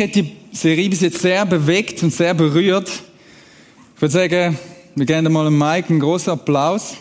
[0.00, 2.88] Hat die Serie bis jetzt sehr bewegt und sehr berührt.
[3.96, 4.58] Ich würde sagen,
[4.94, 6.94] wir geben mal dem Mike einen großen Applaus.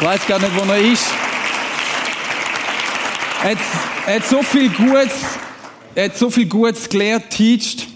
[0.00, 1.04] Ich weiß gar nicht, wo er ist.
[3.44, 3.58] Er hat,
[4.08, 5.12] er hat so viel Gutes,
[5.94, 7.86] er hat so viel Gutes gelehrt, teacht.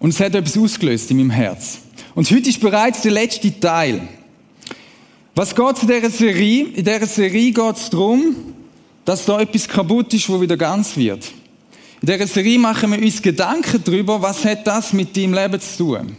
[0.00, 1.78] Und es hat etwas ausgelöst in meinem Herz.
[2.16, 4.00] Und heute ist bereits der letzte Teil.
[5.36, 6.64] Was geht in dieser Serie?
[6.74, 8.34] In dieser Serie geht es darum,
[9.04, 11.37] dass da etwas kaputt ist, wo wieder ganz wird.
[12.00, 15.78] In dieser Serie machen wir uns Gedanken darüber, was hat das mit deinem Leben zu
[15.78, 16.16] tun.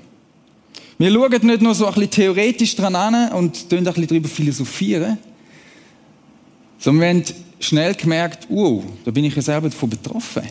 [0.97, 4.27] Wir schauen nicht nur so ein bisschen theoretisch dran an und tun ein bisschen darüber
[4.27, 5.17] philosophieren,
[6.77, 7.23] sondern wir haben
[7.61, 10.44] schnell gemerkt, wow, da bin ich ja selber davon betroffen.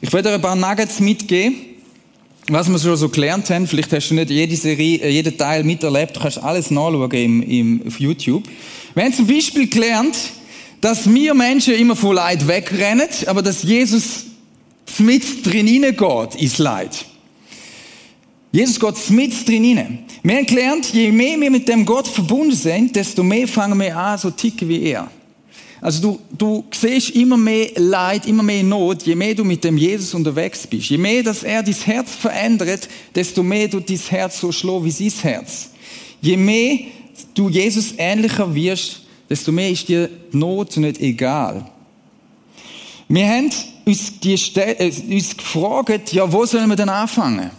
[0.00, 1.56] Ich werde dir ein paar Nuggets mitgeben,
[2.48, 3.66] was wir schon so gelernt haben.
[3.66, 7.42] Vielleicht hast du nicht jede Serie, äh, jeden Teil miterlebt, du kannst alles nachschauen im,
[7.42, 8.44] im, auf YouTube.
[8.94, 10.16] Wir haben zum Beispiel gelernt,
[10.80, 14.24] dass wir Menschen immer von Leid wegrennen, aber dass Jesus
[14.98, 17.06] mit drin hineingeht ins Leid.
[18.52, 19.98] Jesus geht mit drin hinein.
[20.22, 23.96] Wir haben gelernt, je mehr wir mit dem Gott verbunden sind, desto mehr fangen wir
[23.96, 25.10] an, so ticken wie er.
[25.80, 29.76] Also du, du siehst immer mehr Leid, immer mehr Not, je mehr du mit dem
[29.76, 30.88] Jesus unterwegs bist.
[30.88, 34.90] Je mehr, dass er dein Herz verändert, desto mehr du dein Herz so schlau wie
[34.90, 35.70] sein Herz.
[36.20, 36.78] Je mehr
[37.34, 41.70] du Jesus ähnlicher wirst, desto mehr ist dir die Not nicht egal.
[43.08, 43.50] Wir haben
[43.86, 47.50] uns, die, äh, uns gefragt, ja, wo sollen wir denn anfangen?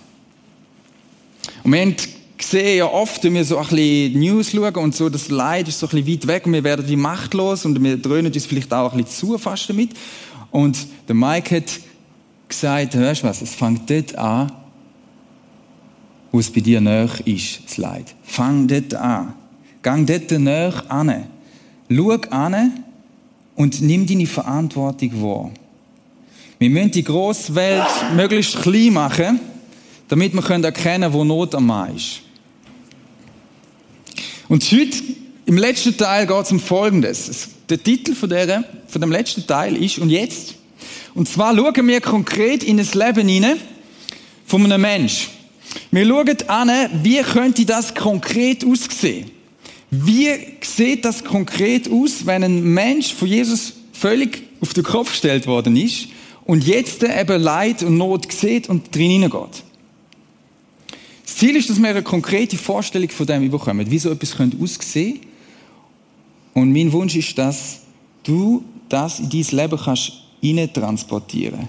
[1.63, 1.95] Und wir haben
[2.37, 5.79] gesehen ja oft, wenn wir so ein bisschen News schauen und so, das Leid ist
[5.79, 8.73] so ein bisschen weit weg und wir werden wie machtlos und wir dröhnen uns vielleicht
[8.73, 9.91] auch ein bisschen zu fast damit.
[10.51, 10.77] Und
[11.07, 11.79] der Mike hat
[12.47, 14.51] gesagt, hörst du was, es fängt dort an,
[16.31, 18.15] wo es bei dir näher ist, das Leid.
[18.23, 19.33] Fang dort an.
[19.81, 21.25] Gang dort näher an.
[21.89, 22.83] Schau an
[23.55, 25.51] und nimm deine Verantwortung wahr.
[26.59, 27.85] Wir müssen die grosse Welt
[28.15, 29.39] möglichst klein machen,
[30.07, 32.21] damit wir erkennen können, wo Not am Mann ist.
[34.47, 34.97] Und heute,
[35.45, 37.49] im letzten Teil, geht es um Folgendes.
[37.69, 40.55] Der Titel von, der, von dem letzten Teil ist «Und jetzt?»
[41.13, 43.57] Und zwar schauen wir konkret in das Leben hinein
[44.45, 45.29] von einem Menschen.
[45.91, 46.71] Wir schauen an,
[47.03, 49.29] wie könnte das konkret aussehen?
[49.91, 50.29] Wie
[50.61, 55.75] sieht das konkret aus, wenn ein Mensch von Jesus völlig auf den Kopf gestellt worden
[55.75, 56.07] ist
[56.47, 59.63] und jetzt eben Leid und Not sieht und drin hineingeht?
[61.25, 64.57] Das Ziel ist, dass wir eine konkrete Vorstellung von dem bekommen, wie so etwas könnte
[64.61, 65.19] aussehen.
[66.53, 67.81] Und mein Wunsch ist, dass
[68.23, 70.13] du das in dein Leben kannst
[70.73, 71.67] transportieren.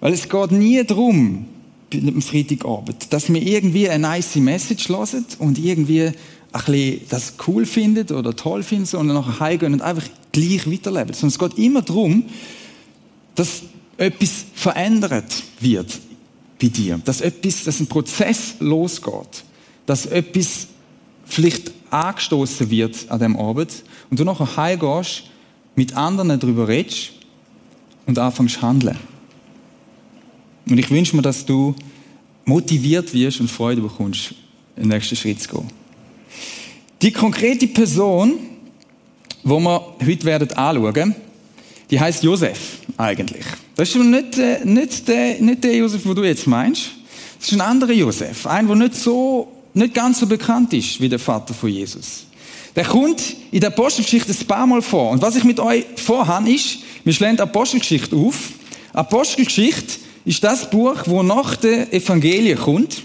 [0.00, 1.46] Weil es geht nie darum,
[1.94, 6.14] am Freitagabend, dass wir irgendwie eine nice Message hören und irgendwie ein
[6.52, 11.12] bisschen das cool findet oder toll findet und dann nachher heimgehen und einfach gleich weiterleben.
[11.12, 12.24] Sondern es geht immer darum,
[13.38, 13.62] dass
[13.96, 15.98] etwas verändert wird
[16.60, 17.00] bei dir.
[17.04, 19.44] Dass etwas, dass ein Prozess losgeht.
[19.86, 20.66] Dass etwas
[21.24, 25.24] vielleicht angestoßen wird an dem Abend und du nachher heimgehst,
[25.76, 27.12] mit anderen darüber redest
[28.06, 28.98] und anfängst zu handeln.
[30.68, 31.74] Und ich wünsche mir, dass du
[32.44, 34.34] motiviert wirst und Freude bekommst,
[34.76, 35.68] den nächsten Schritt zu gehen.
[37.02, 38.38] Die konkrete Person,
[39.44, 41.14] die wir heute werden anschauen,
[41.90, 42.58] die heißt Josef
[42.96, 43.44] eigentlich.
[43.76, 46.90] Das ist nicht, äh, nicht, der, nicht der Josef, den du jetzt meinst.
[47.38, 48.46] Das ist ein anderer Josef.
[48.46, 52.26] Ein, der nicht so, nicht ganz so bekannt ist wie der Vater von Jesus.
[52.74, 55.10] Der kommt in der Apostelgeschichte ein paar Mal vor.
[55.10, 58.36] Und was ich mit euch vorhabe, ist, wir schlagen Apostelgeschichte auf.
[58.92, 63.02] Apostelgeschichte ist das Buch, wo nach der Evangelie kommt.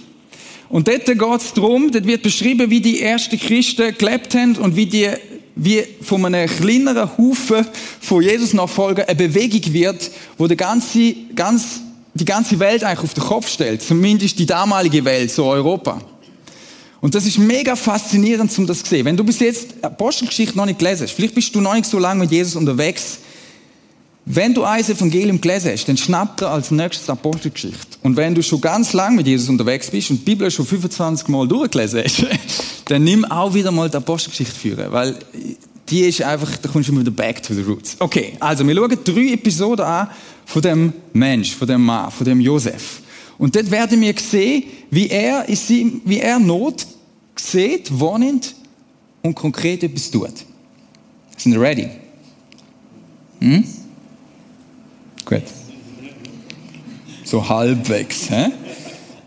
[0.70, 4.76] Und dort geht es darum, dort wird beschrieben, wie die ersten Christen gelebt haben und
[4.76, 5.08] wie die
[5.56, 7.66] wie von einem kleineren Haufen
[8.02, 11.82] von Jesus-Nachfolgern eine Bewegung wird, wo die ganze, ganz,
[12.14, 13.82] die ganze Welt eigentlich auf den Kopf stellt.
[13.82, 16.02] Zumindest die damalige Welt, so Europa.
[17.02, 19.06] Und das ist mega faszinierend, um das zu sehen.
[19.06, 22.00] Wenn du bis jetzt Apostelgeschichte noch nicht gelesen hast, vielleicht bist du noch nicht so
[22.00, 23.20] lange mit Jesus unterwegs,
[24.26, 27.98] wenn du ein Evangelium gelesen hast, dann schnapp dir als nächstes Apostelgeschichte.
[28.04, 31.28] Und wenn du schon ganz lange mit Jesus unterwegs bist und die Bibel schon 25
[31.28, 32.26] Mal durchgelesen hast,
[32.86, 35.16] dann nimm auch wieder mal die Apostelgeschichte führen, weil
[35.90, 37.98] die ist einfach, da kommst du wieder back to the roots.
[38.00, 40.08] Okay, also wir schauen drei Episoden an
[40.46, 43.02] von dem Mensch, von dem Mann, von dem Josef.
[43.38, 46.88] Und dort werden wir sehen, wie er, wie er Not
[47.36, 48.56] sieht, wohnend
[49.22, 50.34] und konkret etwas tut.
[51.36, 51.90] Sind wir ready?
[53.40, 53.66] Hm?
[55.26, 55.44] Gut.
[57.24, 58.30] So halbwegs.
[58.30, 58.52] Hä?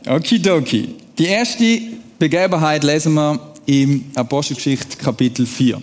[0.08, 0.94] Okidoki.
[1.18, 1.80] Die erste
[2.18, 5.80] Begebenheit lesen wir im Apostelgeschichte Kapitel 4.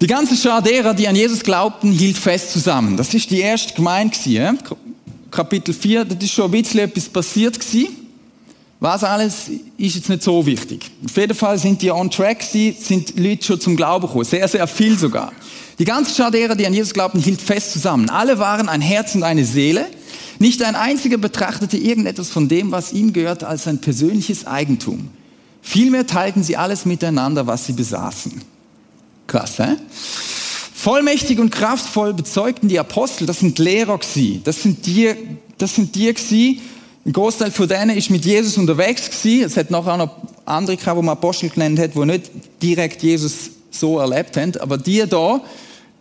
[0.00, 2.96] Die ganze Schar derer, die an Jesus glaubten, hielt fest zusammen.
[2.96, 4.56] Das ist die erste Gemeinde
[5.30, 7.97] Kapitel 4, das ist schon ein bisschen etwas passiert gewesen.
[8.80, 10.90] Was alles ist jetzt nicht so wichtig.
[11.04, 14.24] Auf jeden Fall sind die on track gewesen, sind Leute schon zum Glauben gekommen.
[14.24, 15.32] Sehr, sehr viel sogar.
[15.80, 18.08] Die ganze Schar derer, die an Jesus glaubten, hielt fest zusammen.
[18.08, 19.86] Alle waren ein Herz und eine Seele.
[20.38, 25.08] Nicht ein einziger betrachtete irgendetwas von dem, was ihm gehört, als sein persönliches Eigentum.
[25.60, 28.40] Vielmehr teilten sie alles miteinander, was sie besaßen.
[29.26, 29.76] Krass, hä?
[30.74, 34.42] Vollmächtig und kraftvoll bezeugten die Apostel, das sind Lehrer gewesen.
[34.44, 35.12] Das sind die,
[35.58, 36.60] das sind die gewesen.
[37.08, 39.46] Ein Großteil von denen ist mit Jesus unterwegs gewesen.
[39.46, 40.10] Es hat nachher noch
[40.44, 44.54] andere gehabt, wo man Apostel genannt hat, die nicht direkt Jesus so erlebt haben.
[44.58, 45.40] Aber die da,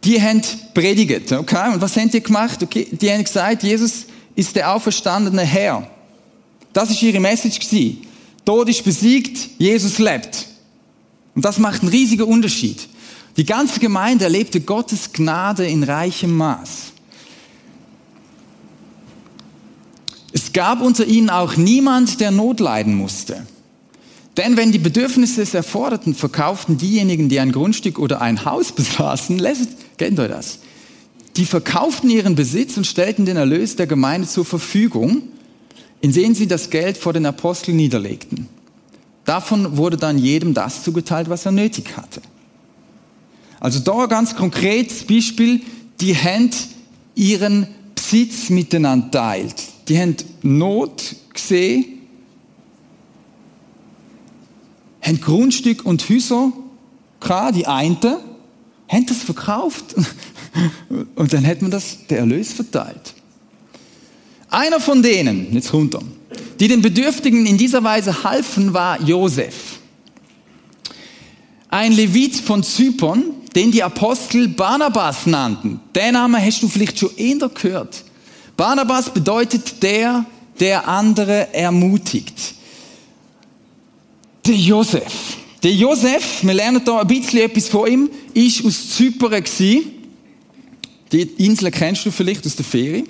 [0.03, 0.41] die haben
[0.73, 1.73] predigt, okay?
[1.73, 2.61] Und was haben die gemacht?
[2.61, 5.89] Okay, die haben gesagt, Jesus ist der auferstandene Herr.
[6.73, 8.01] Das ist ihre Message gewesen.
[8.43, 10.45] Tod ist besiegt, Jesus lebt.
[11.35, 12.85] Und das macht einen riesigen Unterschied.
[13.37, 16.91] Die ganze Gemeinde erlebte Gottes Gnade in reichem Maß.
[20.33, 23.45] Es gab unter ihnen auch niemand, der Not leiden musste.
[24.37, 29.37] Denn wenn die Bedürfnisse es erforderten, verkauften diejenigen, die ein Grundstück oder ein Haus besaßen,
[29.37, 29.69] leset,
[29.99, 30.57] kennt ihr das?
[31.35, 35.21] Die verkauften ihren Besitz und stellten den Erlös der Gemeinde zur Verfügung,
[36.01, 38.49] indem sie das Geld vor den Aposteln niederlegten.
[39.25, 42.23] Davon wurde dann jedem das zugeteilt, was er nötig hatte.
[43.59, 45.61] Also da ganz konkretes Beispiel,
[46.01, 46.49] die haben
[47.13, 49.76] ihren Besitz miteinander teilt.
[49.87, 51.85] Die haben Not gesehen,
[55.01, 56.51] haben Grundstück und Häuser
[57.19, 57.97] gehabt, die einen,
[58.89, 59.95] haben das verkauft
[61.15, 63.13] und dann hat man das, der Erlös verteilt.
[64.49, 66.01] Einer von denen, jetzt runter,
[66.59, 69.79] die den Bedürftigen in dieser Weise halfen, war Josef.
[71.69, 73.23] Ein Levit von Zypern,
[73.55, 75.81] den die Apostel Barnabas nannten.
[75.93, 78.03] Den Namen hast du vielleicht schon eher gehört.
[78.57, 80.25] Barnabas bedeutet der,
[80.59, 82.55] der andere ermutigt.
[84.45, 85.37] Der Josef.
[85.61, 89.43] Der Josef, wir lernen da ein bisschen etwas von ihm, ist aus Zypern.
[89.59, 93.05] Die Insel kennst du vielleicht aus der Ferie.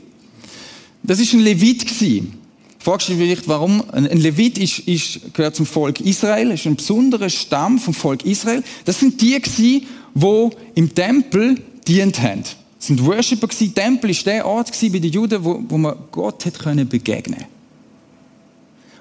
[1.03, 2.33] Das ist ein Levit gewesen.
[2.79, 3.83] Fragst du vielleicht, warum?
[3.91, 8.63] Ein Levit ist, ist, gehört zum Volk Israel, ist ein besonderer Stamm vom Volk Israel.
[8.85, 12.43] Das sind die wo im Tempel dient haben.
[12.87, 13.75] Das sind Worshipper gewesen.
[13.75, 17.43] Tempel ist der Ort bei den Juden, wo, wo man Gott hat können begegnen.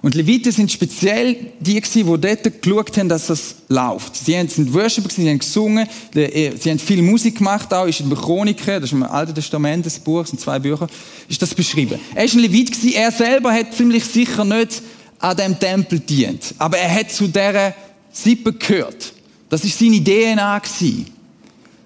[0.03, 4.17] Und Leviten sind speziell die die dort geschaut haben, dass das läuft.
[4.17, 8.09] Sie sind Worshipper sie haben gesungen, äh, sie haben viel Musik gemacht auch, ist in
[8.11, 10.89] der Chroniken, das ist im Alten Testament, das Buch, sind zwei Bücher,
[11.29, 12.01] ist das beschrieben.
[12.17, 14.83] Er ist ein Levit er selber hat ziemlich sicher nicht
[15.21, 16.57] an dem Tempel dient.
[16.59, 17.73] Aber er hat zu dieser
[18.11, 19.13] Sippe gehört.
[19.49, 21.07] Das ist seine DNA gewesen.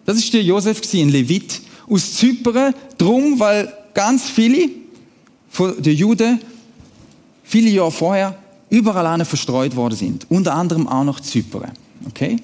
[0.07, 4.71] Das ist der Josef gewesen, ein Levit aus Zypern, drum, weil ganz viele
[5.51, 6.41] von den Juden
[7.43, 8.39] viele Jahre vorher
[8.71, 10.27] überall an verstreut worden sind.
[10.31, 11.73] Unter anderem auch noch Zypern.
[12.09, 12.37] Okay?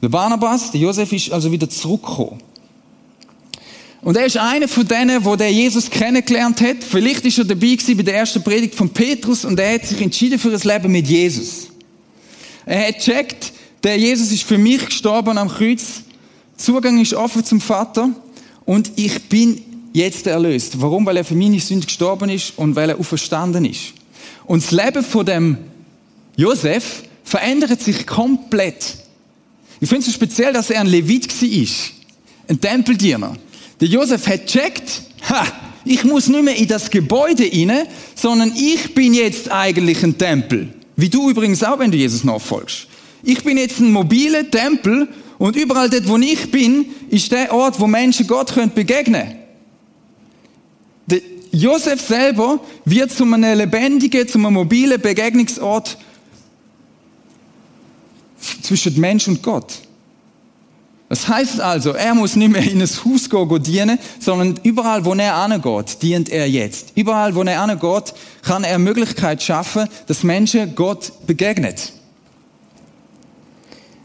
[0.00, 2.38] Der Barnabas, der Josef ist also wieder zurückgekommen.
[4.02, 6.76] Und er ist einer von denen, wo der Jesus kennengelernt hat.
[6.88, 10.00] Vielleicht ist er dabei gewesen bei der ersten Predigt von Petrus und er hat sich
[10.00, 11.68] entschieden für das Leben mit Jesus.
[12.64, 13.52] Er hat gecheckt,
[13.82, 16.02] der Jesus ist für mich gestorben am Kreuz.
[16.56, 18.10] Zugang ist offen zum Vater
[18.66, 20.80] und ich bin jetzt erlöst.
[20.80, 21.06] Warum?
[21.06, 23.94] Weil er für meine Sünde gestorben ist und weil er auferstanden ist.
[24.44, 25.56] Und das Leben von dem
[26.36, 28.98] Josef verändert sich komplett.
[29.80, 31.68] Ich finde es so speziell, dass er ein Levit war.
[32.48, 33.36] Ein Tempeldiener.
[33.80, 35.46] Der Josef hat checkt, ha,
[35.84, 40.68] ich muss nicht mehr in das Gebäude rein, sondern ich bin jetzt eigentlich ein Tempel.
[40.96, 42.86] Wie du übrigens auch, wenn du Jesus nachfolgst.
[43.22, 47.78] Ich bin jetzt ein mobiler Tempel und überall dort, wo ich bin, ist der Ort,
[47.78, 49.34] wo Menschen Gott können begegnen
[51.06, 51.20] Der
[51.52, 55.98] Josef selber wird zu einem lebendigen, zu einem mobilen Begegnungsort
[58.62, 59.86] zwischen Mensch und Gott.
[61.08, 65.14] Das heißt also, er muss nicht mehr in ein Haus gehen, dienen, sondern überall, wo
[65.14, 66.92] er angeht, dient er jetzt.
[66.96, 68.12] Überall, wo er angeht,
[68.42, 71.92] kann er Möglichkeit schaffen, dass Menschen Gott begegnet.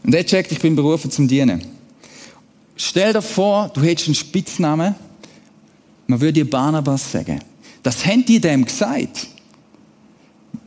[0.04, 1.62] Und er checkt, ich bin berufen zum Dienen.
[2.76, 4.94] Stell dir vor, du hättest einen Spitznamen,
[6.06, 7.40] man würde dir Barnabas sagen.
[7.82, 9.28] Das haben die dem gesagt.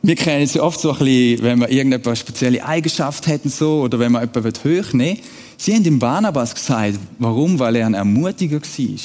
[0.01, 3.82] Wir kennen es ja oft so ein bisschen, wenn man irgendeine spezielle Eigenschaft hätten so,
[3.82, 5.24] oder wenn man jemanden hochnehmen will.
[5.58, 7.58] Sie haben dem Barnabas gesagt, warum?
[7.60, 9.00] Weil er ein Ermutiger war.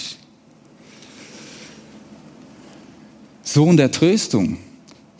[3.43, 4.59] Sohn der Tröstung.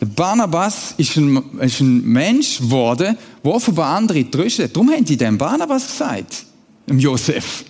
[0.05, 4.75] Barnabas ist ein, ist ein Mensch geworden, der offenbar andere tröstet.
[4.75, 6.45] Darum haben die dem Barnabas gesagt,
[6.89, 7.65] dem Josef.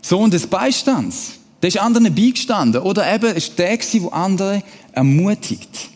[0.00, 1.32] Sohn des Beistands.
[1.60, 2.82] Der ist anderen beigestanden.
[2.82, 4.62] Oder eben, ist der der andere
[4.92, 5.90] ermutigt.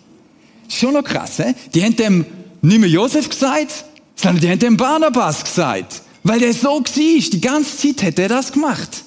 [0.69, 1.55] Schon noch krass, he?
[1.75, 2.27] Die haben dem
[2.61, 6.03] nicht mehr Josef gesagt, sondern die haben dem Barnabas gesagt.
[6.23, 7.31] Weil der so war.
[7.31, 9.05] Die ganze Zeit hat er das gemacht.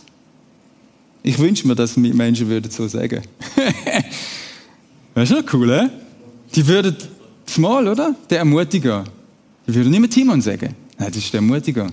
[1.21, 3.21] Ich wünsche mir, dass Menschen würden so sagen.
[5.19, 5.89] das ist schon cool, he?
[6.55, 6.95] Die würden
[7.57, 8.15] mal, oder?
[8.29, 9.03] Der Ermutiger.
[9.67, 10.75] Die würden nicht mehr Timon sagen.
[10.97, 11.87] Nein, das ist der Ermutiger.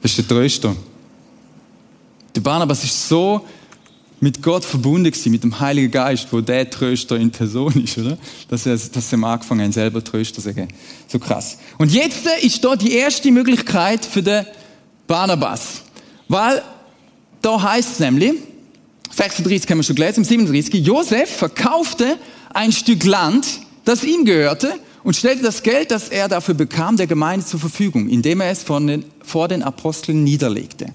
[0.00, 0.74] Das ist der Tröster.
[2.34, 3.44] Der Barnabas ist so
[4.20, 8.18] mit Gott verbunden gewesen, mit dem Heiligen Geist, wo der Tröster in Person ist, oder?
[8.48, 10.68] Dass er, dass er angefangen hat, selber Tröster zu sagen.
[11.06, 11.58] So krass.
[11.78, 14.44] Und jetzt ist da die erste Möglichkeit für den
[15.06, 15.82] Barnabas.
[16.26, 16.62] Weil,
[17.42, 18.34] da heißt es nämlich,
[19.18, 22.16] 36 haben wir schon gelesen, 37, Josef verkaufte
[22.54, 24.72] ein Stück Land, das ihm gehörte,
[25.02, 28.64] und stellte das Geld, das er dafür bekam, der Gemeinde zur Verfügung, indem er es
[28.64, 30.94] den, vor den Aposteln niederlegte.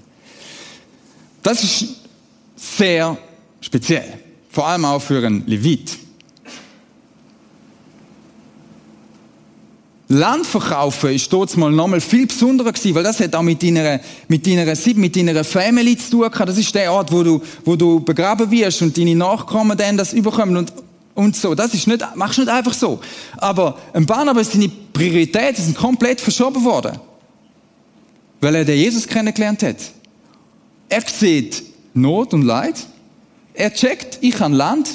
[1.42, 1.96] Das ist
[2.56, 3.18] sehr
[3.60, 4.20] speziell.
[4.50, 5.98] Vor allem auch für einen Levit.
[10.14, 14.00] Land verkaufen ist dort mal nochmal viel besonderer gewesen, weil das hat auch mit deiner,
[14.28, 16.50] mit deiner Sieb, mit deiner Family zu tun gehabt.
[16.50, 20.14] Das ist der Ort, wo du, wo du begraben wirst und deine Nachkommen dann das
[20.14, 20.74] überkommen und,
[21.16, 21.56] und so.
[21.56, 23.00] Das ist nicht, machst du nicht einfach so.
[23.38, 27.00] Aber ein Barnabas, seine Prioritäten sind komplett verschoben worden.
[28.40, 29.78] Weil er den Jesus kennengelernt hat.
[30.90, 32.76] Er sieht Not und Leid.
[33.54, 34.90] Er checkt, ich habe Land.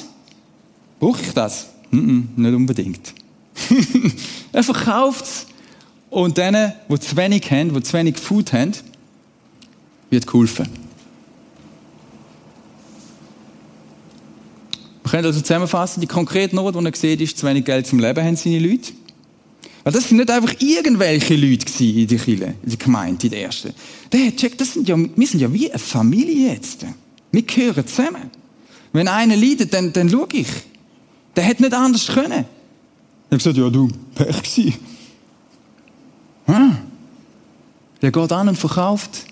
[0.99, 1.67] Brauche ich das?
[1.91, 3.18] Nein, nicht unbedingt.
[4.51, 5.45] er verkauft es.
[6.09, 8.71] Und denen, die zu wenig haben, die zu wenig Food haben,
[10.09, 10.67] wird geholfen.
[15.03, 17.99] Wir können also zusammenfassen, die konkrete Not, die er sieht, ist, zu wenig Geld zum
[17.99, 18.91] Leben haben seine Leute.
[19.83, 23.43] Weil das sind nicht einfach irgendwelche Leute in der Kirche, in der Gemeinde, in der
[23.43, 23.73] ersten.
[24.11, 26.85] Der hat checkt, das ja, wir sind ja wie eine Familie jetzt.
[27.31, 28.29] Wir gehören zusammen.
[28.93, 30.47] Wenn einer leidet, dann, dann schaue ich.
[31.35, 32.45] Der hätte nicht anders können.
[33.29, 34.73] Ich habe gesagt, ja du, Pech gewesen.
[36.45, 36.77] Hm?
[38.01, 39.25] Der geht an und verkauft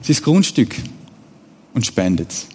[0.00, 0.76] sein Grundstück
[1.74, 2.46] und spendet es.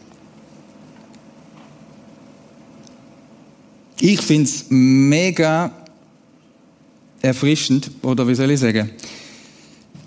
[4.00, 5.72] Ich finde es mega
[7.22, 8.92] erfrischend, oder wie soll ich sagen?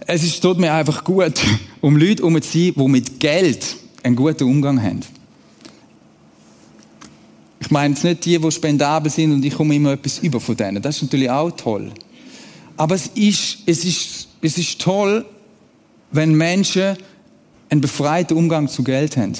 [0.06, 1.34] Es ist, tut mir einfach gut,
[1.82, 5.00] um Leute herum zu sein, die mit Geld einen guten Umgang haben.
[7.60, 10.56] Ich meine jetzt nicht die, die spendabel sind und ich komme immer etwas über von
[10.56, 10.80] denen.
[10.80, 11.92] Das ist natürlich auch toll.
[12.76, 15.26] Aber es ist, es ist, es ist toll,
[16.12, 16.96] wenn Menschen
[17.68, 19.34] einen befreiten Umgang zu Geld haben.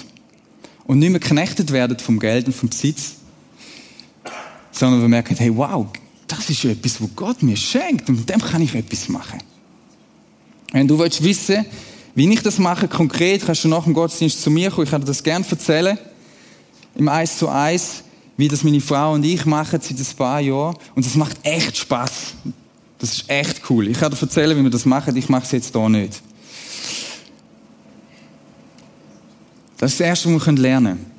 [0.87, 3.17] Und nicht mehr geknechtet werden vom Geld und vom Besitz.
[4.73, 5.87] Sondern wir merken, hey, wow,
[6.27, 9.41] das ist etwas, was Gott mir schenkt und mit dem kann ich etwas machen.
[10.73, 11.65] Wenn du willst wissen,
[12.15, 14.85] wie ich das mache, konkret, kannst du nach dem Gottesdienst zu mir kommen.
[14.85, 15.99] Ich kann dir das gerne erzählen.
[16.97, 18.03] Im Eis zu Eis,
[18.39, 20.77] wie das meine Frau und ich machen seit ein paar Jahren.
[20.95, 22.35] Und das macht echt Spaß.
[22.99, 23.89] Das ist echt cool.
[23.89, 25.15] Ich kann dir erzählen, wie wir das machen.
[25.17, 26.23] Ich mache es jetzt hier nicht.
[29.77, 31.19] Das ist das Erste, was wir lernen können.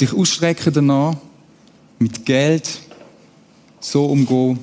[0.00, 1.14] Dich ausstrecken danach,
[1.98, 2.80] mit Geld
[3.80, 4.58] so umgehen,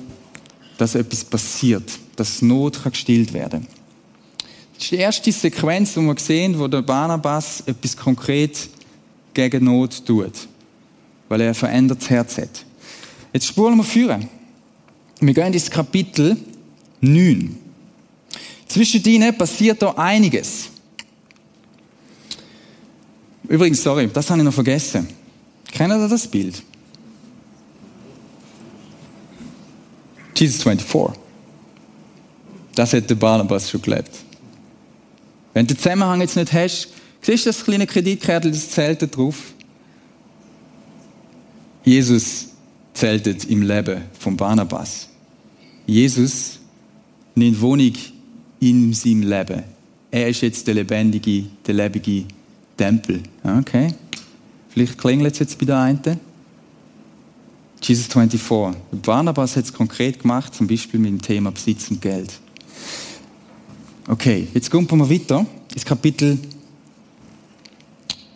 [0.78, 3.76] dass etwas passiert, dass Not gestillt werden kann.
[4.74, 8.68] Das ist die erste Sequenz, die wir sehen, wo der Barnabas etwas konkret
[9.34, 10.32] gegen Not tut,
[11.28, 12.64] weil er ein verändertes Herz hat.
[13.32, 14.28] Jetzt spulen wir führen.
[15.20, 16.36] Wir gehen ins Kapitel
[17.00, 17.56] 9.
[18.66, 20.70] Zwischen ihnen passiert da einiges.
[23.48, 25.08] Übrigens, sorry, das habe ich noch vergessen.
[25.72, 26.62] Kennen Sie das Bild?
[30.36, 31.20] Jesus 24.
[32.74, 34.10] Das hat der Barnabas schon gelebt.
[35.52, 36.88] Wenn du den Zusammenhang jetzt nicht hast,
[37.22, 39.36] siehst du das kleine Kreditkärtchen, das zählt drauf?
[41.84, 42.48] Jesus
[42.92, 45.08] zählt im Leben von Barnabas.
[45.86, 46.58] Jesus
[47.34, 47.94] nimmt Wohnung
[48.60, 49.62] in seinem Leben.
[50.10, 52.26] Er ist jetzt der lebendige, der lebendige
[52.76, 53.22] Tempel.
[53.42, 53.94] Okay?
[54.68, 56.20] Vielleicht klingelt es jetzt bei der einen.
[57.82, 58.40] Jesus 24.
[59.02, 62.32] Barnabas hat es konkret gemacht, zum Beispiel mit dem Thema Besitz und Geld.
[64.06, 66.38] Okay, jetzt kommen wir weiter ins Kapitel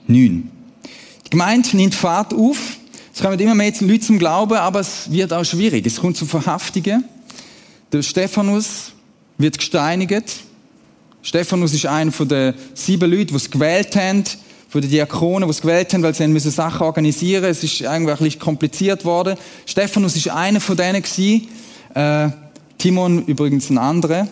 [0.07, 0.51] 9.
[1.27, 2.59] Die Gemeinde nimmt Fahrt auf.
[3.15, 5.87] Es kommen immer mehr Leute zum Glauben, aber es wird auch schwierig.
[5.87, 7.05] Es kommt zu Verhaftungen.
[7.93, 8.93] Der Stephanus
[9.39, 10.41] wird gesteinigt.
[11.23, 14.25] Stephanus ist einer von den sieben Leuten, die es gewählt haben,
[14.69, 18.13] von den Diakonen, die es gewählt haben, weil sie müssen Sachen organisieren Es ist irgendwie
[18.13, 19.37] ein kompliziert worden.
[19.65, 21.03] Stephanus ist einer von denen.
[21.95, 22.31] Äh,
[22.77, 24.27] Timon übrigens ein anderer.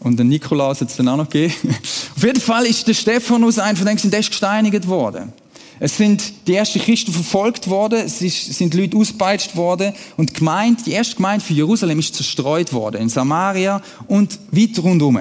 [0.00, 1.54] Und den Nikolaus hat es dann auch noch gegeben.
[2.16, 5.32] Auf jeden Fall ist der Stephanus einer von denen, der ist gesteinigt worden.
[5.80, 10.76] Es sind die ersten Christen verfolgt worden, es ist, sind Leute ausgepeitscht worden und die
[10.86, 15.20] die erste Gemeinde für Jerusalem ist zerstreut worden, in Samaria und weit rundherum.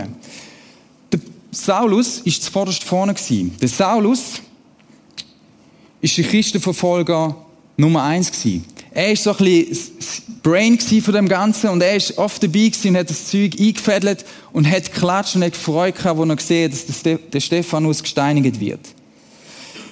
[1.12, 1.19] Der
[1.51, 3.55] Saulus ist zuvorderst vorne gewesen.
[3.62, 4.41] Der Saulus
[6.01, 7.36] ist der Christenverfolger
[7.77, 8.65] Nummer eins gewesen.
[8.98, 9.94] Er ist so ein bisschen
[10.42, 14.68] Brain von dem Ganzen und er ist oft dabei und hat das Zeug eingefädelt und
[14.68, 18.80] hat geklatscht und hat gefreut als er gesehen hat, dass der Stephanus gesteinigt wird.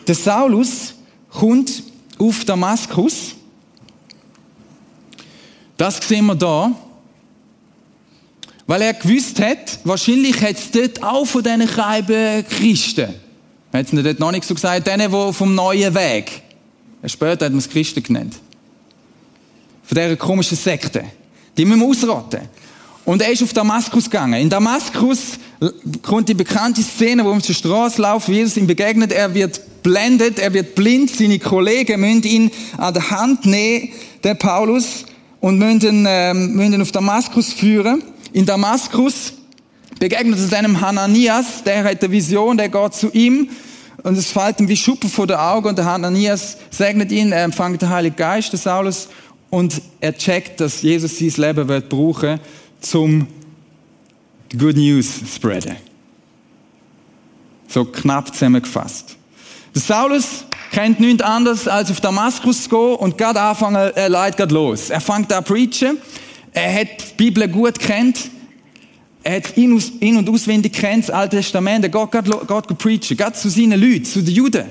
[0.07, 0.95] Der Saulus
[1.29, 1.83] kommt
[2.17, 3.35] auf Damaskus.
[5.77, 6.71] Das sehen wir da.
[8.65, 13.13] Weil er gewusst hat, wahrscheinlich hat es dort auch von diesen Scheiben Christen.
[13.71, 16.41] Hat es dort noch nicht so gesagt, denen, die vom neuen Weg.
[17.05, 18.37] Später hat man es Christen genannt.
[19.85, 21.03] Von dieser komischen Sekte.
[21.57, 22.41] Die müssen wir ausrotten.
[23.05, 24.41] Und er ist auf Damaskus gegangen.
[24.41, 25.37] In Damaskus
[26.01, 30.39] kommt die bekannte Szene, wo er zur Straße läuft, Jesus ihm begegnet, er wird blendet,
[30.39, 33.89] er wird blind, seine Kollegen müssen ihn an der Hand nehmen,
[34.23, 35.05] der Paulus,
[35.39, 38.01] und müssen, ähm, müssen ihn auf Damaskus führen.
[38.33, 39.33] In Damaskus
[39.99, 43.49] begegnet er einem Hananias, der hat eine Vision, der geht zu ihm,
[44.01, 47.43] und es fällt ihm wie Schuppen vor den Augen, und der Hananias segnet ihn, er
[47.43, 49.07] empfängt den Heiligen Geist, der Saulus,
[49.55, 52.41] und er checkt, dass Jesus sein Leben wird brauchen,
[52.81, 53.25] zum
[54.51, 55.77] Good News spreaden.
[57.69, 59.15] So knapp zusammengefasst.
[59.73, 64.39] Der Saulus kennt nichts anderes, als auf Damaskus zu gehen und gerade anfangen, er leitet
[64.39, 64.89] gerade los.
[64.89, 65.99] Er fängt an zu preachen.
[66.51, 68.29] Er hat die Bibel gut kennt.
[69.23, 69.71] Er hat in,
[70.17, 71.85] und auswendig kennt, das Alte Testament.
[71.85, 73.15] Er geht gerade, geht preachen.
[73.15, 74.65] Gerade zu seinen Leuten, zu den Juden.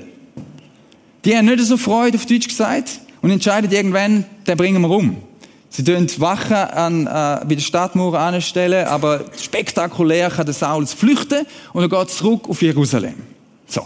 [1.25, 5.17] Die haben nicht so Freude, auf Deutsch gesagt, und entscheiden irgendwann, den bringen wir um.
[5.71, 11.47] Sie tun Wachen an, äh, bei der Stadtmauer anstellen, aber spektakulär kann der Saulus flüchten
[11.73, 13.15] und er geht zurück auf Jerusalem.
[13.67, 13.81] So.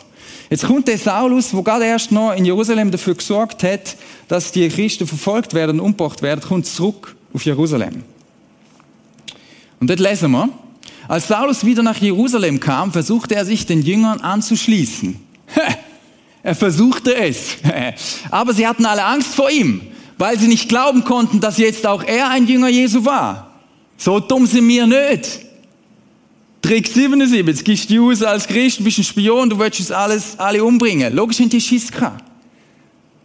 [0.50, 3.94] Jetzt kommt der Saulus, wo gerade erst noch in Jerusalem dafür gesorgt hat,
[4.26, 8.02] dass die Christen verfolgt werden und umgebracht werden, kommt zurück auf Jerusalem.
[9.78, 10.48] Und dort lesen wir,
[11.06, 15.14] als Saulus wieder nach Jerusalem kam, versuchte er sich den Jüngern anzuschließen.
[16.48, 17.56] Er versuchte es.
[18.30, 19.82] Aber sie hatten alle Angst vor ihm
[20.18, 23.54] weil sie nicht glauben konnten, dass jetzt auch er ein Jünger Jesu war.
[23.96, 25.40] So dumm sind wir nicht.
[26.60, 30.62] Trick 77, gehst du aus als Christ, bist ein Spion, du willst uns alles, alle
[30.62, 31.14] umbringen.
[31.14, 32.24] Logisch sind die Schiss gehabt.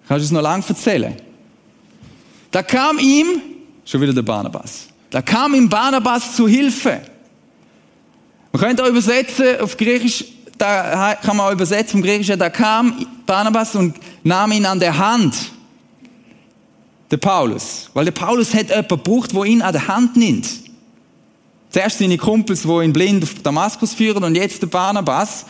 [0.08, 1.16] Kannst du es noch lange erzählen.
[2.52, 3.42] Da kam ihm,
[3.84, 7.02] schon wieder der Barnabas, da kam ihm Barnabas zu Hilfe.
[8.52, 10.26] Man könnte auch übersetzen auf Griechisch,
[10.58, 15.36] da kann man übersetzen vom Griechischen, da kam Barnabas und nahm ihn an der Hand
[17.12, 17.90] der Paulus.
[17.94, 20.48] Weil der Paulus hat jemanden gebraucht, der ihn an der Hand nimmt.
[21.70, 25.46] Zuerst seine Kumpels, die ihn blind auf Damaskus führen und jetzt der Barnabas.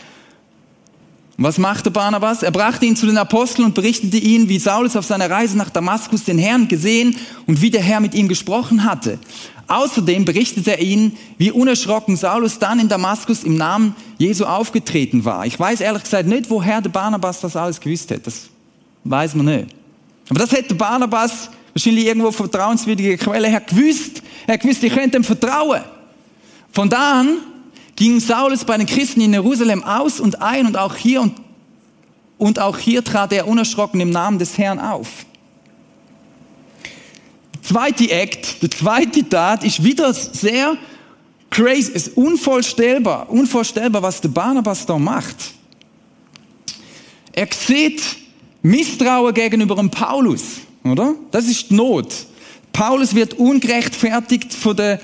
[1.36, 2.42] Und was macht der Barnabas?
[2.42, 5.70] Er brachte ihn zu den Aposteln und berichtete ihnen, wie Saulus auf seiner Reise nach
[5.70, 7.16] Damaskus den Herrn gesehen
[7.46, 9.18] und wie der Herr mit ihm gesprochen hatte.
[9.66, 15.46] Außerdem berichtete er ihnen, wie unerschrocken Saulus dann in Damaskus im Namen Jesu aufgetreten war.
[15.46, 18.26] Ich weiß ehrlich gesagt nicht, woher der Barnabas das alles gewusst hat.
[18.26, 18.48] Das
[19.04, 19.68] weiß man nicht.
[20.28, 24.22] Aber das hätte Barnabas wahrscheinlich irgendwo vertrauenswürdige Quelle her gewusst.
[24.46, 25.82] Er gewusst, ich könnte ihm vertrauen.
[26.70, 27.38] Von da an
[27.96, 31.34] ging Saulus bei den Christen in Jerusalem aus und ein und auch hier und,
[32.38, 35.08] und auch hier trat er unerschrocken im Namen des Herrn auf.
[37.54, 40.76] Der zweite Act, der zweite Tat ist wieder sehr
[41.50, 45.36] crazy, ist unvorstellbar, unvorstellbar, was der Barnabas da macht.
[47.32, 48.02] Er sieht
[48.62, 50.42] Misstrauen gegenüber dem Paulus,
[50.84, 51.14] oder?
[51.30, 52.12] Das ist die Not.
[52.72, 54.98] Paulus wird ungerechtfertigt von den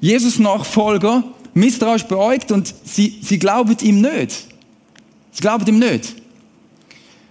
[0.00, 1.22] Jesus-Nachfolger
[1.58, 4.46] misstrauisch beäugt und sie, sie glauben ihm nicht.
[5.32, 6.14] Sie glauben ihm nicht.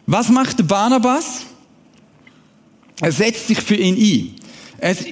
[0.05, 1.41] Was macht der Barnabas?
[3.01, 4.35] Er setzt sich für ihn ein.
[4.79, 5.05] Es,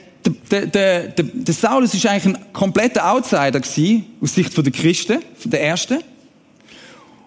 [0.50, 5.20] der, der, der, der Saulus ist eigentlich ein kompletter Outsider gewesen, aus Sicht der Christen,
[5.44, 6.00] der Ersten.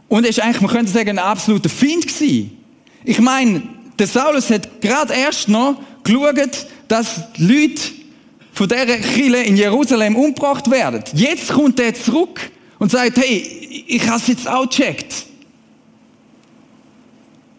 [0.08, 2.56] Und er ist eigentlich, man könnte sagen, ein absoluter Find gewesen.
[3.04, 3.62] Ich meine,
[3.98, 7.82] der Saulus hat gerade erst noch geschaut, dass Leute
[8.58, 11.04] von dieser Kille in Jerusalem umgebracht werden.
[11.14, 12.40] Jetzt kommt er zurück
[12.80, 15.26] und sagt, hey, ich habe es jetzt auch gecheckt.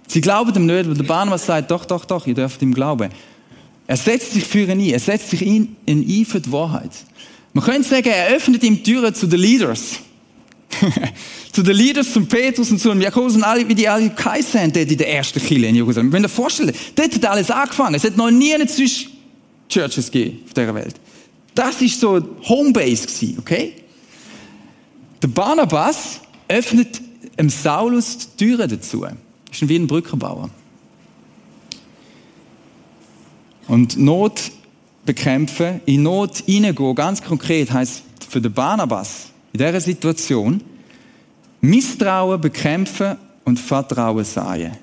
[0.07, 3.11] Sie glauben ihm nicht, weil der Barnabas sagt, doch, doch, doch, ihr dürft ihm glauben.
[3.87, 6.91] Er setzt sich für ihn ein, er setzt sich in, in ein für die Wahrheit.
[7.53, 9.99] Man könnte sagen, er öffnet ihm Türen zu den Leaders.
[11.53, 14.59] zu den Leaders, zum Petrus und zu dem Jakobus und alle, wie die alle geheißen
[14.59, 16.11] haben, dort in der ersten Kirche in Jerusalem.
[16.11, 17.95] Wenn ihr euch vorstellt, dort hat alles angefangen.
[17.95, 18.67] Es hat noch nie eine
[19.69, 20.95] Churches gegeben auf dieser Welt.
[21.55, 23.73] Das ist so Homebase gewesen, okay?
[25.21, 27.01] Der Barnabas öffnet
[27.37, 29.05] dem Saulus die Türen dazu.
[29.51, 30.49] Ist wie ein Brückenbauer.
[33.67, 34.51] Und Not
[35.05, 40.61] bekämpfen, in Not hineingehen, ganz konkret heißt für den Barnabas in dieser Situation
[41.61, 44.77] Misstrauen bekämpfen und Vertrauen säen.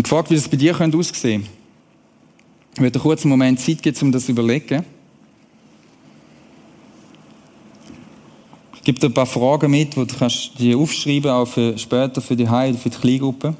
[0.00, 1.50] Ich gefragt, wie das bei dir könnte aussehen könnte.
[2.74, 4.82] Ich werde kurz einen Moment Zeit geben, um das zu überlegen.
[8.76, 12.22] Ich gebe dir ein paar Fragen mit, die du kannst die aufschreiben, auch für später
[12.22, 13.54] für die Heil, für die Kleingruppe.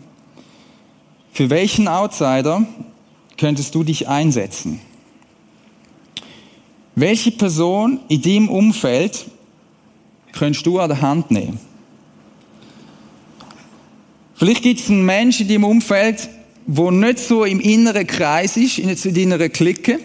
[1.31, 2.67] Für welchen Outsider
[3.37, 4.81] könntest du dich einsetzen?
[6.95, 9.27] Welche Person in deinem Umfeld
[10.33, 11.70] könntest du an der Hand nehmen?
[14.41, 16.29] Vielleicht gibt es einen Menschen in deinem Umfeld,
[16.67, 20.01] der nicht so im inneren Kreis ist, nicht in deiner Clique.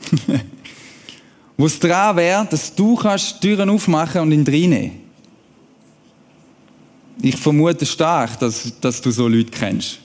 [1.60, 4.92] wo es dran wäre, dass du kannst Türen aufmachen und ihn reinnehmen.
[7.20, 9.98] Ich vermute stark, dass, dass du so Leute kennst.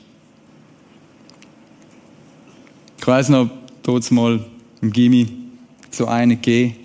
[3.00, 3.50] Ich weiss noch,
[3.84, 4.46] dort mal
[4.82, 5.30] im Gimmi
[5.92, 6.76] so einen gegeben.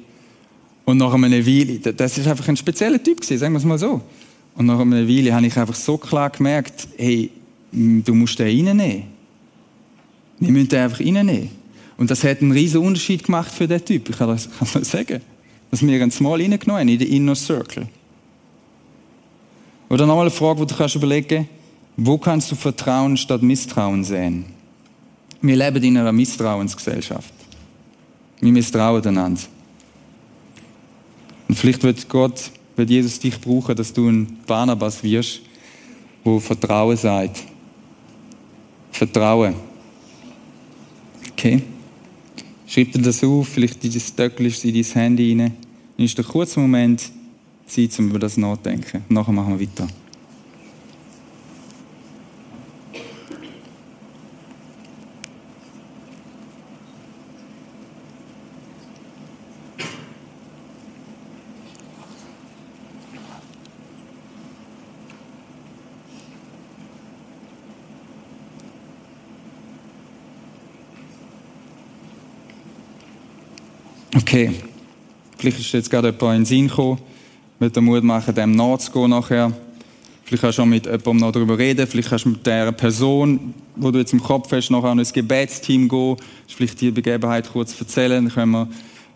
[0.84, 3.76] Und nach einer Weile, das ist einfach ein spezieller Typ gewesen, sagen wir es mal
[3.76, 4.02] so.
[4.60, 7.30] Und nach einer Weile habe ich einfach so klar gemerkt, hey,
[7.72, 9.04] du musst den reinnehmen.
[10.38, 11.48] Wir müssen den einfach reinnehmen.
[11.96, 14.10] Und das hat einen riesen Unterschied gemacht für den Typ.
[14.10, 15.22] Ich kann das, kann das sagen.
[15.70, 17.88] Dass wir ihn mal reingenommen haben, in den Inner Circle.
[19.88, 21.48] Oder nochmal eine Frage, wo du kannst überlegen
[21.96, 24.44] wo kannst du Vertrauen statt Misstrauen sehen?
[25.40, 27.32] Wir leben in einer Misstrauensgesellschaft.
[28.40, 29.40] Wir misstrauen einander.
[31.48, 35.42] Und vielleicht wird Gott, wird Jesus dich brauchen, dass du ein Barnabas wirst,
[36.24, 37.44] wo Vertrauen sagt.
[38.90, 39.54] Vertrauen.
[41.32, 41.62] Okay?
[42.66, 45.52] Schreib dir das auf, vielleicht in das Töckchen in dein Handy rein.
[45.96, 47.10] Dann ist der kurzen Moment
[47.66, 49.04] Zeit, um über das nachzudenken.
[49.08, 49.86] Nachher machen wir weiter.
[74.30, 74.52] Okay,
[75.38, 77.00] vielleicht ist jetzt gerade jemand in den Sinn gekommen,
[77.58, 79.52] mit dem Mut machen, dem nachzugehen nachher.
[80.22, 83.52] Vielleicht kannst du auch mit jemandem noch darüber reden, vielleicht kannst du mit der Person,
[83.74, 86.16] wo du jetzt im Kopf hast, nachher an ein Gebetsteam gehen,
[86.46, 88.68] vielleicht die Begebenheit kurz erzählen, dann können, wir,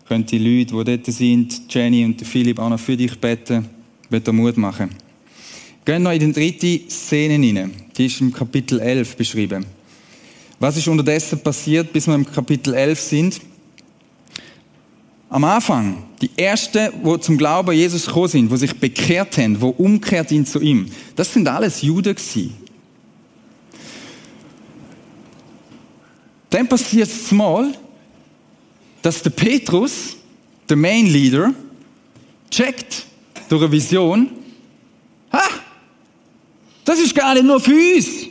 [0.05, 3.69] können die Leute, die dort sind, Jenny und Philipp, auch noch für dich beten,
[4.09, 4.89] mit dem Mut machen.
[5.85, 7.71] Gehen noch in die dritte Szene hinein.
[7.95, 9.65] Die ist im Kapitel 11 beschrieben.
[10.59, 13.41] Was ist unterdessen passiert, bis wir im Kapitel 11 sind?
[15.35, 19.59] Am Anfang, die Ersten, wo zum Glauben an Jesus gekommen sind, wo sich bekehrt haben,
[19.59, 22.53] wo umkehrt sind zu ihm, das sind alles Juden gewesen.
[26.49, 27.73] Dann passiert es mal,
[29.01, 30.15] dass der Petrus,
[30.69, 31.53] der Main Leader,
[32.49, 33.05] checkt
[33.49, 34.29] durch eine Vision,
[35.33, 35.43] ha,
[36.85, 38.24] das ist gar nicht nur für uns.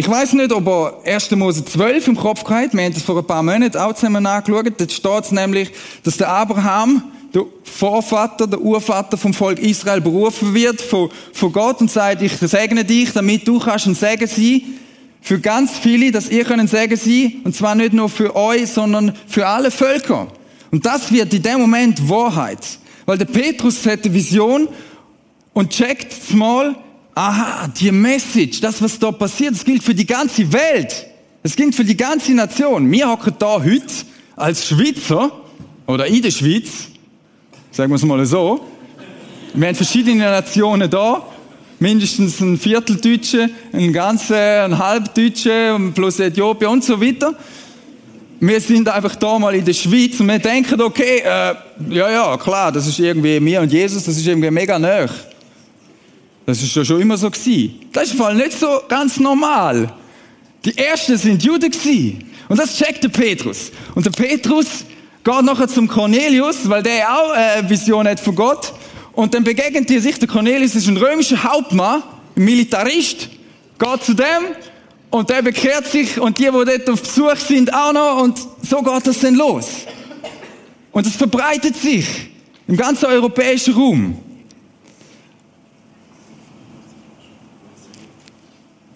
[0.00, 1.32] Ich weiß nicht, ob er 1.
[1.32, 2.72] Mose 12 im Kopf hat.
[2.72, 4.72] Wir haben das vor ein paar Monaten auch zusammen angeschaut.
[4.78, 7.02] Dort steht es nämlich, dass der Abraham,
[7.34, 12.32] der Vorvater, der Urvater vom Volk Israel berufen wird von, von Gott und sagt, ich
[12.32, 14.62] segne dich, damit du kannst ein Segen sein
[15.20, 19.14] für ganz viele, dass ihr können Segen sein und zwar nicht nur für euch, sondern
[19.26, 20.28] für alle Völker.
[20.70, 22.66] Und das wird in dem Moment Wahrheit.
[23.04, 24.66] Weil der Petrus hat eine Vision
[25.52, 26.74] und checkt mal,
[27.20, 31.06] aha, die Message, das, was da passiert, das gilt für die ganze Welt.
[31.42, 32.90] Es gilt für die ganze Nation.
[32.90, 33.84] Wir hocken da heute
[34.36, 35.30] als Schweizer
[35.86, 36.88] oder in der Schweiz,
[37.72, 38.64] sagen wir es mal so.
[39.52, 41.26] Wir haben verschiedene Nationen da,
[41.78, 47.34] mindestens ein Viertel Deutsche, ein ganzer, ein halb Deutsche plus Äthiopien und so weiter.
[48.40, 51.54] Wir sind einfach da mal in der Schweiz und wir denken, okay, äh,
[51.90, 55.06] ja, ja, klar, das ist irgendwie mir und Jesus, das ist irgendwie mega nah.
[56.46, 57.80] Das ist ja schon immer so gewesen.
[57.92, 59.92] Das ist voll nicht so ganz normal.
[60.64, 62.24] Die ersten sind Juden gewesen.
[62.48, 63.70] Und das checkt der Petrus.
[63.94, 64.84] Und der Petrus
[65.22, 68.72] geht nachher zum Cornelius, weil der auch eine Vision hat von Gott.
[69.12, 72.02] Und dann begegnet er sich, der Cornelius ist ein römischer Hauptmann,
[72.36, 73.28] ein Militarist,
[73.78, 74.54] geht zu dem
[75.10, 78.82] und der bekehrt sich und die, die dort auf Besuch sind, auch noch und so
[78.82, 79.66] geht das dann los.
[80.92, 82.06] Und es verbreitet sich
[82.66, 84.18] im ganzen europäischen Raum.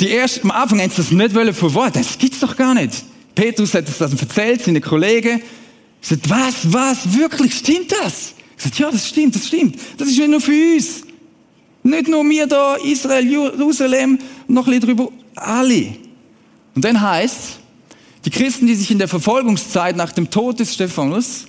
[0.04, 1.92] Die ersten, am Anfang haben sie das nicht wollen verworren.
[1.94, 3.04] Das gibt's doch gar nicht.
[3.34, 5.42] Petrus hat das erzählt, seine Kollegen.
[6.00, 8.34] Ich sagt, was, was, wirklich, stimmt das?
[8.56, 9.76] Ich sagt, ja, das stimmt, das stimmt.
[9.96, 11.02] Das ist nur für uns.
[11.82, 15.96] Nicht nur wir da, Israel, Jerusalem, noch ein bisschen drüber, alle.
[16.74, 17.58] Und dann heißt
[18.24, 21.46] die Christen, die sich in der Verfolgungszeit nach dem Tod des Stephanus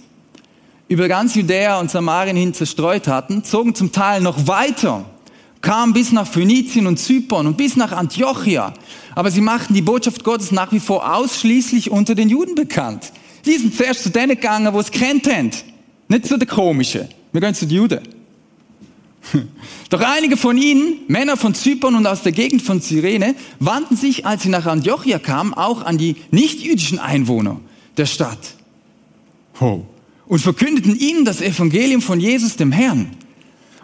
[0.88, 5.06] über ganz Judäa und Samarien hin zerstreut hatten, zogen zum Teil noch weiter,
[5.66, 8.74] kamen bis nach Phönizien und Zypern und bis nach Antiochia.
[9.16, 13.12] Aber sie machten die Botschaft Gottes nach wie vor ausschließlich unter den Juden bekannt.
[13.46, 15.50] Die sind zuerst zu denen gegangen, wo es kennt haben.
[16.08, 17.08] Nicht zu den Komischen.
[17.32, 18.00] Wir gehen zu den Juden.
[19.90, 24.24] Doch einige von ihnen, Männer von Zypern und aus der Gegend von Cyrene, wandten sich,
[24.24, 27.60] als sie nach Antiochia kamen, auch an die nichtjüdischen Einwohner
[27.98, 28.54] der Stadt.
[30.28, 33.10] Und verkündeten ihnen das Evangelium von Jesus, dem Herrn.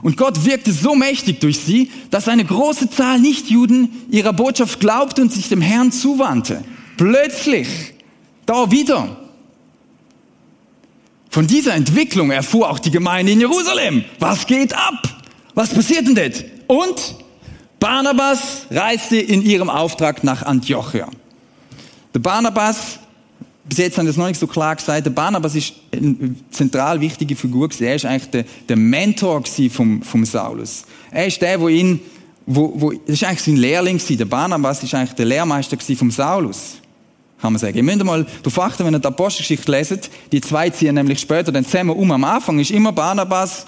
[0.01, 5.21] Und Gott wirkte so mächtig durch sie, dass eine große Zahl Nichtjuden ihrer Botschaft glaubte
[5.21, 6.63] und sich dem Herrn zuwandte.
[6.97, 7.67] Plötzlich,
[8.45, 9.17] da wieder,
[11.29, 14.03] von dieser Entwicklung erfuhr auch die Gemeinde in Jerusalem.
[14.19, 15.01] Was geht ab?
[15.53, 16.43] Was passiert denn dort?
[16.67, 17.15] Und
[17.79, 21.07] Barnabas reiste in ihrem Auftrag nach Antiochia.
[22.13, 22.99] Der Barnabas,
[23.63, 26.99] bis jetzt haben wir das noch nicht so klar gesagt, der Barnabas ist eine zentral
[26.99, 27.83] wichtige Figur gewesen.
[27.83, 30.83] Er ist eigentlich der, der Mentor vom, vom Saulus.
[31.11, 31.99] Er ist der, wo ihn,
[32.45, 34.17] wo, wo, das ist eigentlich sein Lehrling gewesen.
[34.17, 36.77] Der Barnabas ist eigentlich der Lehrmeister vom Saulus
[37.41, 37.75] kann man sagen.
[37.75, 41.51] Ihr müsst mal darauf achten, wenn ihr die Apostelgeschichte leset, die zwei ziehen nämlich später
[41.51, 42.11] dann zusammen um.
[42.11, 43.65] Am Anfang ist immer Barnabas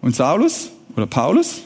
[0.00, 1.62] und Saulus oder Paulus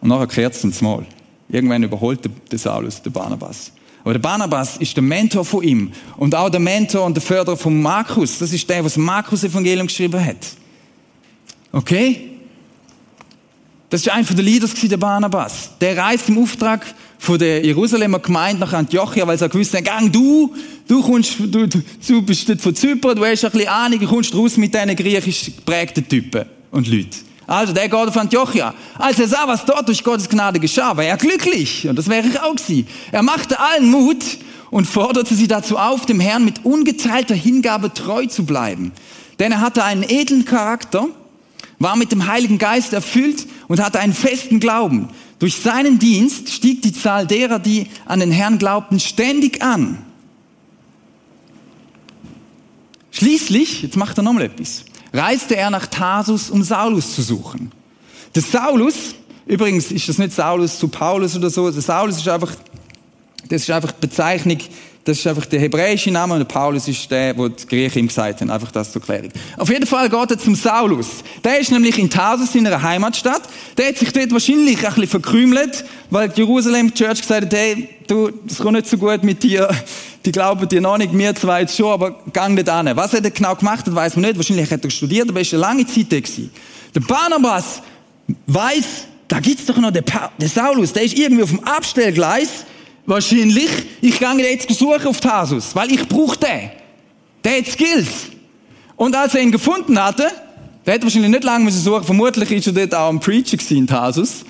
[0.00, 1.06] und nachher kehrt es ins Mal.
[1.48, 3.72] Irgendwann überholt der Saulus den Barnabas.
[4.04, 7.56] Aber der Barnabas ist der Mentor von ihm und auch der Mentor und der Förderer
[7.56, 8.38] von Markus.
[8.38, 10.36] Das ist der, was Markus Evangelium geschrieben hat.
[11.72, 12.30] Okay?
[13.90, 15.70] Das ist einer der Leaders der Barnabas.
[15.80, 16.86] Der reist im Auftrag
[17.18, 20.54] von der Jerusalemer Gemeinde nach Antiochia, weil sie gewusst haben, gang du,
[20.86, 24.56] du kommst, du, du bist von Zypern, du hast ein bisschen Ahnung, du kommst raus
[24.56, 27.27] mit diesen griechisch geprägten Typen und Leuten.
[27.48, 28.74] Also, der geht auf Antiochia.
[28.98, 31.88] Als er sah, was dort durch Gottes Gnade geschah, war er glücklich.
[31.88, 32.86] Und das wäre ich auch gewesen.
[33.10, 34.22] Er machte allen Mut
[34.70, 38.92] und forderte sie dazu auf, dem Herrn mit ungeteilter Hingabe treu zu bleiben.
[39.38, 41.06] Denn er hatte einen edlen Charakter,
[41.78, 45.08] war mit dem Heiligen Geist erfüllt und hatte einen festen Glauben.
[45.38, 49.96] Durch seinen Dienst stieg die Zahl derer, die an den Herrn glaubten, ständig an.
[53.10, 57.72] Schließlich, jetzt macht er nochmal etwas, reiste er nach Tarsus, um Saulus zu suchen.
[58.34, 59.14] Der Saulus,
[59.46, 62.52] übrigens ist das nicht Saulus zu Paulus oder so, der Saulus ist einfach,
[63.48, 64.58] das ist einfach die Bezeichnung
[65.08, 68.08] das ist einfach der hebräische Name und der Paulus ist der, wo die Griechen ihm
[68.08, 68.50] gesagt haben.
[68.50, 69.30] Einfach das zur Klärung.
[69.56, 71.24] Auf jeden Fall geht er zum Saulus.
[71.42, 73.40] Der ist nämlich in Tarsus, in einer Heimatstadt.
[73.78, 77.88] Der hat sich dort wahrscheinlich ein bisschen verkrümelt, weil die Jerusalem Church gesagt hat, hey,
[78.06, 79.70] du, das kommt nicht so gut mit dir.
[80.26, 82.94] Die glauben dir noch nicht, mir zwei jetzt schon, aber gang nicht an.
[82.94, 84.36] Was er genau gemacht hat, weiß man nicht.
[84.36, 86.18] Wahrscheinlich hat er studiert, aber er ist eine lange Zeit da.
[86.94, 87.80] Der Barnabas
[88.46, 92.66] weiß, da gibt's doch noch den, pa den Saulus, der ist irgendwie auf dem Abstellgleis
[93.08, 93.70] Wahrscheinlich,
[94.02, 96.70] ich gehe jetzt suchen auf Tarsus, weil ich brauche den.
[97.42, 98.26] Der hat Skills.
[98.96, 100.30] Und als er ihn gefunden hatte,
[100.84, 103.86] der hat wahrscheinlich nicht lange müssen suchen, vermutlich ist er dort auch ein Preacher in
[103.86, 104.44] Tarsus,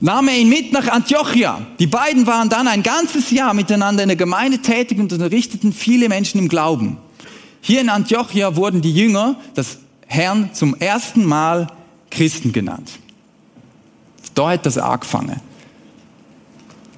[0.00, 1.66] nahm er ihn mit nach Antiochia.
[1.78, 6.10] Die beiden waren dann ein ganzes Jahr miteinander in der Gemeinde tätig und unterrichteten viele
[6.10, 6.98] Menschen im Glauben.
[7.62, 11.68] Hier in Antiochia wurden die Jünger des Herrn zum ersten Mal
[12.10, 12.90] Christen genannt.
[14.34, 15.40] Da hat das angefangen.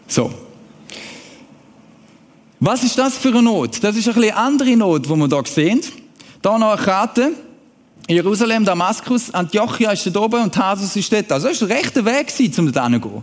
[0.09, 0.33] So,
[2.67, 3.83] was ist das für eine Not?
[3.85, 5.81] Das ist ein bisschen andere Not, die wir hier sehen.
[6.43, 7.33] Hier noch eine Karte.
[8.09, 11.31] Jerusalem, Damaskus, Antiochia ist dort oben und Tarsus ist dort.
[11.31, 12.27] Also das war der rechte Weg,
[12.59, 13.21] um da zu gehen.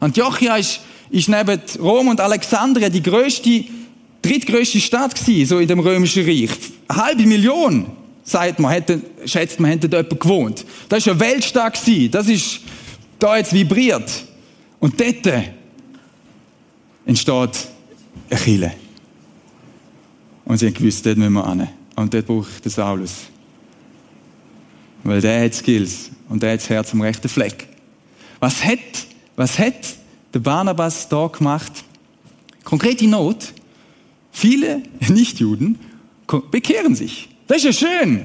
[0.00, 3.64] Antiochia ist, ist neben Rom und Alexandria die größte,
[4.22, 6.50] drittgrößte Stadt gewesen, so in dem römischen Reich.
[6.88, 7.86] Eine halbe Million,
[8.24, 10.64] sagt man, hätte, schätzt man, hätte dort gewohnt.
[10.88, 12.10] Das war eine Weltstadt gewesen.
[12.10, 12.58] Das ist
[13.20, 14.10] da jetzt vibriert.
[14.80, 15.32] Und dort
[17.06, 17.73] entsteht
[18.34, 18.72] eine Kille.
[20.44, 21.68] Und sie haben gewusst, dort müssen wir hin.
[21.96, 23.12] Und dort brauche ich den Saulus.
[25.02, 27.68] Weil der hat Skills und der hat das Herz am rechten Fleck.
[28.40, 28.78] Was hat,
[29.36, 29.74] was hat
[30.32, 31.72] der Barnabas da gemacht?
[32.64, 33.52] Konkrete Not.
[34.32, 35.78] Viele Nichtjuden
[36.50, 37.28] bekehren sich.
[37.46, 38.24] Das ist ja schön.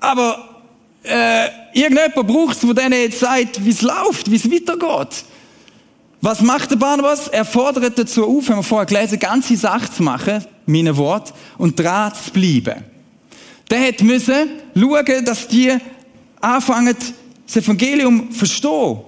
[0.00, 0.62] Aber
[1.02, 5.24] äh, irgendjemand braucht es, der denen jetzt sagt, wie es läuft, wie es weitergeht.
[6.26, 7.28] Was macht der Barnabas?
[7.28, 11.78] Er fordert dazu auf, haben wir vorher gelesen, ganze Sache zu machen, meine Wort, und
[11.78, 12.82] dran zu bleiben.
[13.70, 14.34] Der hat müssen
[14.74, 15.72] schauen, dass die
[16.40, 16.96] anfangen,
[17.46, 18.98] das Evangelium zu verstehen.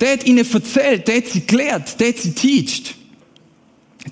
[0.00, 2.94] Der hat ihnen erzählt, der hat sie gelehrt, der hat sie teacht.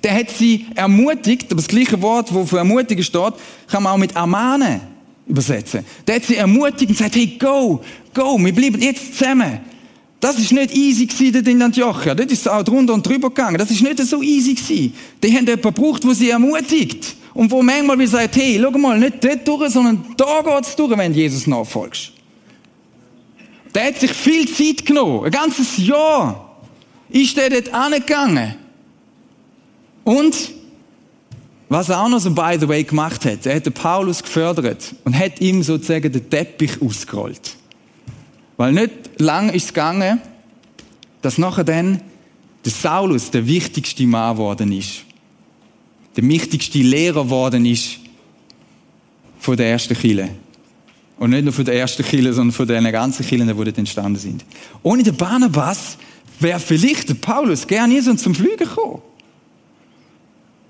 [0.03, 3.33] Der hat sie ermutigt, aber das gleiche Wort, wo für ermutigen steht,
[3.67, 4.83] kann man auch mit ermahnen
[5.27, 5.87] übersetzen.
[6.07, 7.81] Der hat sie ermutigt und gesagt, hey, go,
[8.13, 9.61] go, wir bleiben jetzt zusammen.
[10.21, 12.15] Das ist nicht easy gewesen in Antiochia.
[12.15, 13.57] Dort ist auch drunter und drüber gegangen.
[13.57, 14.95] Das ist nicht so easy gewesen.
[15.23, 17.17] Die haben jemanden gebraucht, der sie ermutigt.
[17.33, 20.97] Und wo manchmal wie sagt, hey, schau mal, nicht dort durch, sondern da geht's durch,
[20.97, 22.13] wenn du Jesus nachfolgst.
[23.75, 25.25] Der hat sich viel Zeit genommen.
[25.25, 26.59] Ein ganzes Jahr
[27.09, 28.57] ist der dort angegangen.
[30.05, 30.37] Und
[31.71, 34.95] was er auch noch so by the way gemacht hat, er hat den Paulus gefördert
[35.05, 37.57] und hat ihm sozusagen den Teppich ausgerollt.
[38.61, 40.21] Weil nicht lang ist es gegangen,
[41.23, 42.03] dass nachher dann
[42.63, 45.01] der Saulus der wichtigste Mann geworden ist.
[46.15, 48.01] Der wichtigste Lehrer geworden ist
[49.39, 50.29] von der ersten Kille.
[51.19, 54.45] Und nicht nur von der ersten Kille, sondern von den ganzen Killen, die entstanden sind.
[54.83, 55.97] Ohne den Barnabas
[56.39, 59.01] wäre vielleicht der Paulus gerne so zum Fliegen gekommen.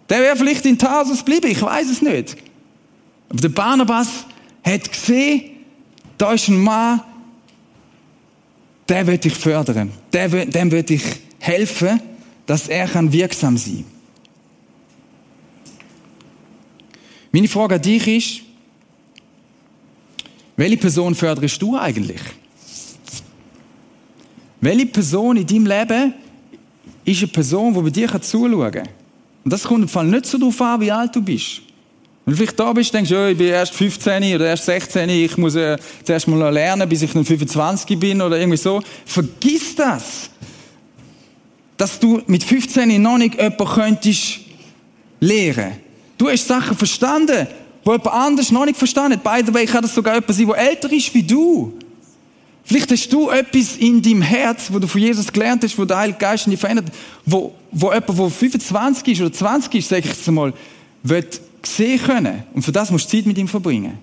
[0.09, 2.37] Der wäre vielleicht in Tarsus geblieben, ich weiß es nicht.
[3.29, 4.27] Aber der Barnabas
[4.63, 5.43] hat gesehen,
[6.19, 7.01] da ist ein Mann,
[8.91, 9.93] der wird ich fördern.
[10.13, 11.03] Der, dem wird ich
[11.39, 12.01] helfen,
[12.45, 13.85] dass er kann wirksam sein
[17.33, 18.41] Meine Frage an dich ist,
[20.57, 22.21] welche Person förderst du eigentlich?
[24.61, 26.15] Welche Person in deinem Leben
[27.05, 28.89] ist eine Person, die bei dir zuschauen kann?
[29.45, 31.63] Und das kommt im Fall nicht so darauf an, wie alt du bist.
[32.25, 35.09] Wenn du vielleicht da bist, denkst du, ja, ich bin erst 15 oder erst 16,
[35.09, 38.83] ich muss äh, zuerst mal lernen, bis ich dann 25 bin oder irgendwie so.
[39.07, 40.31] Vergiss das.
[41.77, 44.41] Dass du mit 15 noch nicht jemanden könntest
[45.19, 45.73] lehren.
[46.19, 47.47] Du hast Sachen verstanden,
[47.85, 49.25] wo jemand anders noch nicht verstanden hat.
[49.25, 51.73] By the way, kann das sogar jemand sein, der älter ist wie du.
[52.65, 55.99] Vielleicht hast du etwas in deinem Herz, wo du von Jesus gelernt hast, wo der
[55.99, 56.87] Heilige Geist in dich verändert,
[57.25, 60.53] wo, wo jemand, der 25 ist oder 20 ist, sage ich jetzt mal,
[61.03, 62.45] wird sehen können.
[62.55, 63.99] Und für das musst du Zeit mit ihm verbringen.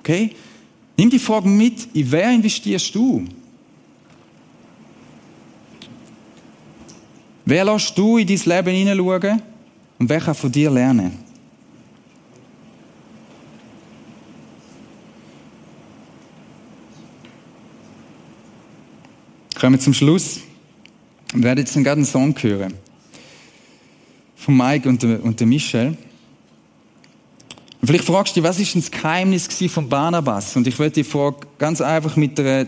[0.00, 0.30] Okay?
[0.96, 3.24] Nimm die Frage mit, in wer investierst du?
[7.44, 9.42] Wer lässt du in dein Leben hineinschauen
[9.98, 11.12] und wer kann von dir lernen?
[19.58, 20.40] Kommen wir zum Schluss.
[21.32, 22.74] Wir werden jetzt gerade einen Song hören.
[24.36, 25.96] Von Mike und und der Michel.
[27.80, 30.56] Und vielleicht fragst du dich, was ist das Geheimnis von Barnabas?
[30.56, 32.66] Und ich werde die Frage ganz einfach mit, einer,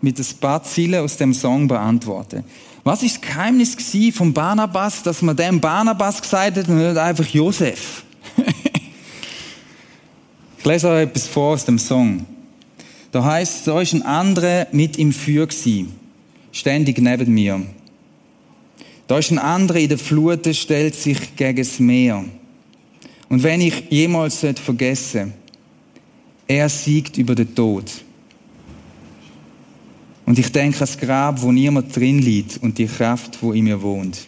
[0.00, 2.44] mit ein paar Zielen aus dem Song beantworten.
[2.84, 3.76] Was ist das Geheimnis
[4.14, 8.04] von Barnabas, dass man dem Barnabas gesagt hat und nicht einfach Josef?
[10.58, 12.26] ich lese euch etwas vor aus dem Song.
[13.10, 16.04] Da heißt, da ist ein anderer mit im Feuer gewesen
[16.54, 17.60] ständig neben mir.
[19.06, 22.24] Da ist ein anderer in der Flut, der stellt sich gegen das Meer.
[23.28, 25.32] Und wenn ich jemals vergesse,
[26.46, 27.90] er siegt über den Tod.
[30.26, 33.64] Und ich denke an das Grab, wo niemand drin liegt und die Kraft, wo in
[33.64, 34.26] mir wohnt.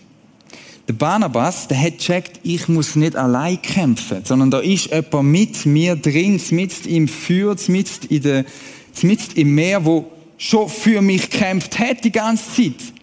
[0.88, 5.66] Der Barnabas, der hat checkt, ich muss nicht allein kämpfen, sondern da ist jemand mit
[5.66, 12.12] mir drin, mit im Feuer, mit, im Meer, wo schon für mich gekämpft hat die
[12.12, 12.95] ganze Zeit.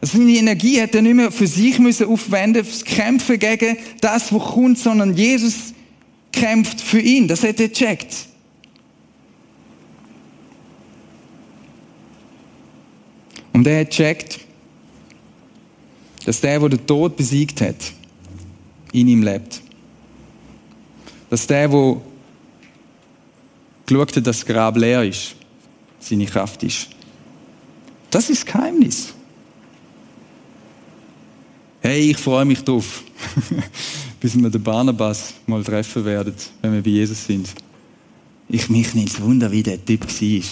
[0.00, 4.32] Also seine Energie hat er nicht mehr für sich müssen aufwenden, fürs Kämpfen gegen das,
[4.32, 5.74] was kommt, sondern Jesus
[6.30, 7.26] kämpft für ihn.
[7.26, 8.14] Das hat er gecheckt.
[13.52, 14.38] Und er hat gecheckt,
[16.24, 17.92] dass der, der den Tod besiegt hat,
[18.92, 19.60] in ihm lebt.
[21.28, 21.96] Dass der, der
[23.86, 25.34] geschaut hat, dass das Grab leer ist,
[25.98, 26.88] seine Kraft ist.
[28.10, 29.14] Das ist das Geheimnis.
[31.80, 33.04] Hey, ich freue mich drauf,
[34.20, 37.48] bis wir den Barnabas mal treffen werden, wenn wir bei Jesus sind.
[38.48, 40.42] Ich mich nicht Wunder, wie der Typ war.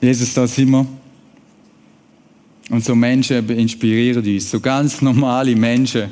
[0.00, 0.86] Jesus, da sind wir.
[2.70, 6.10] Und so Menschen inspirieren uns, so ganz normale Menschen,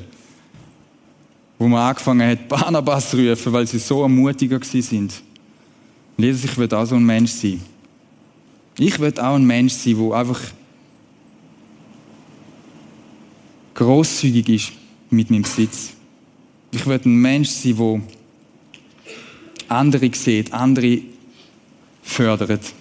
[1.59, 5.23] wo man angefangen hat, Barnabas zu rufen, weil sie so ermutiger sind.
[6.17, 7.61] Jesus, ich will auch so ein Mensch sein.
[8.79, 10.41] Ich will auch ein Mensch sein, der einfach
[13.75, 14.73] großzügig ist
[15.11, 15.91] mit meinem Besitz.
[16.71, 20.99] Ich will ein Mensch sein, der andere sieht, andere
[22.03, 22.73] fördert.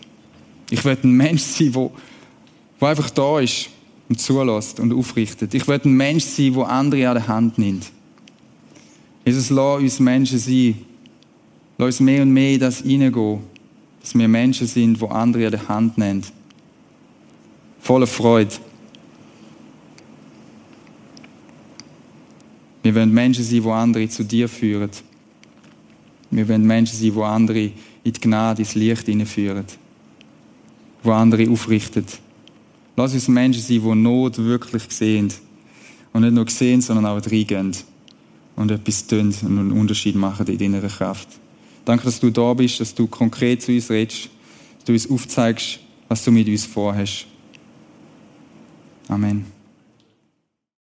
[0.70, 3.70] Ich will ein Mensch sein, der, einfach da ist
[4.10, 5.54] und zulässt und aufrichtet.
[5.54, 7.86] Ich will ein Mensch sein, der andere an der Hand nimmt.
[9.26, 10.76] Jesus, lass uns Menschen sein,
[11.78, 13.40] Lass uns mehr und mehr in das hineingehen.
[14.02, 16.24] Dass wir Menschen sind, wo andere an der Hand nehmen.
[17.80, 18.54] Voller Freude.
[22.84, 24.90] Wir wollen Menschen sein, die andere zu dir führen.
[26.30, 27.72] Wir wollen Menschen sein, die andere
[28.04, 29.66] in die Gnade, ins Licht hineinführen.
[31.04, 32.06] Die andere aufrichten.
[32.96, 35.34] Lass uns Menschen sein, die Not wirklich sehen.
[36.12, 37.76] Und nicht nur sehen, sondern auch reingehen.
[38.56, 41.28] Und etwas tun und einen Unterschied machen in deiner Kraft.
[41.86, 44.30] Danke, dass du da bist, dass du konkret zu uns redest,
[44.78, 47.26] dass du uns aufzeigst, was du mit uns vorhast.
[49.08, 49.53] Amen.